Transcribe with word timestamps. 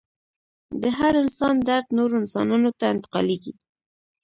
د 0.81 0.83
هر 0.97 1.13
انسان 1.23 1.55
درد 1.67 1.87
نورو 1.97 2.13
انسانانو 2.21 2.69
ته 2.79 2.85
انتقالیږي. 2.93 3.53